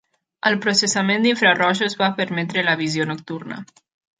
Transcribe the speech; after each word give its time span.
El 0.49 0.55
processament 0.63 1.27
d'infrarojos 1.27 1.99
va 2.01 2.09
permetre 2.23 2.67
la 2.71 2.77
visió 2.83 3.11
nocturna. 3.15 3.63